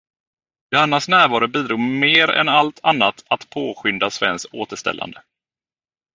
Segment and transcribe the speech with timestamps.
[0.71, 5.21] Johannas närvaro bidrog mer än allt annat att påskynda Svens återställande.